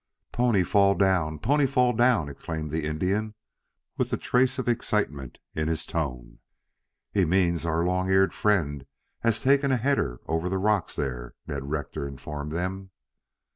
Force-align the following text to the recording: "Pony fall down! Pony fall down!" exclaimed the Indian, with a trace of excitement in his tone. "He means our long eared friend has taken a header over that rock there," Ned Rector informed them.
"Pony 0.31 0.63
fall 0.63 0.95
down! 0.95 1.37
Pony 1.37 1.67
fall 1.67 1.93
down!" 1.93 2.27
exclaimed 2.27 2.71
the 2.71 2.85
Indian, 2.87 3.35
with 3.97 4.11
a 4.11 4.17
trace 4.17 4.57
of 4.57 4.67
excitement 4.67 5.37
in 5.53 5.67
his 5.67 5.85
tone. 5.85 6.39
"He 7.11 7.23
means 7.23 7.67
our 7.67 7.85
long 7.85 8.09
eared 8.09 8.33
friend 8.33 8.87
has 9.19 9.41
taken 9.41 9.71
a 9.71 9.77
header 9.77 10.19
over 10.25 10.49
that 10.49 10.57
rock 10.57 10.91
there," 10.95 11.35
Ned 11.45 11.69
Rector 11.69 12.07
informed 12.07 12.51
them. 12.51 12.89